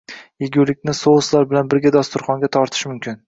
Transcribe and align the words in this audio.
Yegulikni 0.43 0.95
souslar 0.99 1.45
bilan 1.53 1.71
birga 1.75 1.93
dasturxonga 1.99 2.53
tortish 2.57 2.89
mumkin 2.93 3.19